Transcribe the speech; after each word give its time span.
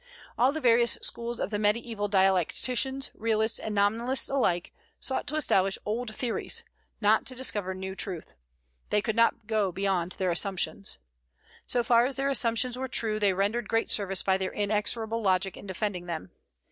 All 0.35 0.51
the 0.51 0.59
various 0.59 0.93
schools 1.03 1.39
of 1.39 1.51
the 1.51 1.59
mediaeval 1.59 2.09
dialecticians, 2.09 3.11
Realists 3.13 3.59
and 3.59 3.75
Nominalists 3.75 4.29
alike, 4.29 4.73
sought 4.99 5.27
to 5.27 5.35
establish 5.35 5.77
old 5.85 6.15
theories, 6.15 6.63
not 7.01 7.27
to 7.27 7.35
discover 7.35 7.75
new 7.75 7.93
truth. 7.93 8.33
They 8.89 8.99
could 9.03 9.15
not 9.15 9.45
go 9.45 9.71
beyond 9.71 10.13
their 10.13 10.31
assumptions. 10.31 10.97
So 11.67 11.83
far 11.83 12.05
as 12.05 12.15
their 12.15 12.29
assumptions 12.29 12.79
were 12.79 12.87
true, 12.87 13.19
they 13.19 13.33
rendered 13.33 13.69
great 13.69 13.91
service 13.91 14.23
by 14.23 14.39
their 14.39 14.51
inexorable 14.51 15.21
logic 15.21 15.55
in 15.55 15.67
defending 15.67 16.07
them. 16.07 16.31